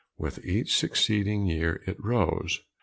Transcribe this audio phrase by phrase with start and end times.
[0.17, 2.61] With each succeeding year it rose.